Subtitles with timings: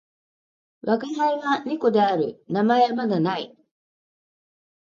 [0.81, 2.43] わがはいは猫である。
[2.47, 3.55] 名前はまだ無い。